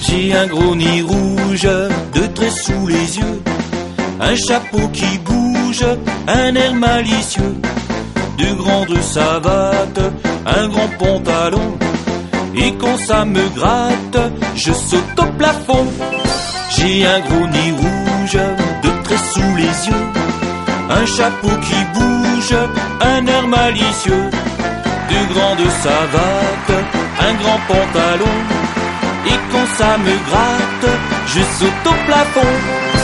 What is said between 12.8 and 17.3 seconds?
ça me gratte, je saute au plafond. J'ai un